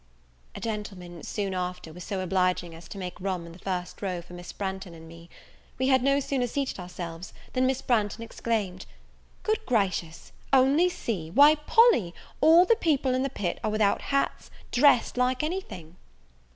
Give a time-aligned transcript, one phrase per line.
[0.55, 4.19] A gentleman, soon after, was so obliging as to make room in the front row
[4.19, 5.29] for Miss Branghton and me.
[5.77, 8.87] We had no sooner seated ourselves, than Miss Branghton exclaimed,
[9.43, 10.31] "Good gracious!
[10.51, 11.29] only see!
[11.29, 15.97] why, Polly, all the people in the pit are without hats, dressed like anything!"